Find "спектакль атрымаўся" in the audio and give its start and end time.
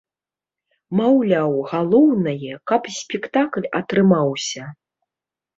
2.97-4.63